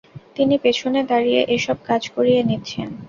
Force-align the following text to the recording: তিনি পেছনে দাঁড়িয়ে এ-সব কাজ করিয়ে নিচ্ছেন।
তিনি 0.35 0.55
পেছনে 0.63 0.99
দাঁড়িয়ে 1.03 1.41
এ-সব 1.47 1.77
কাজ 1.89 2.01
করিয়ে 2.15 2.41
নিচ্ছেন। 2.49 2.89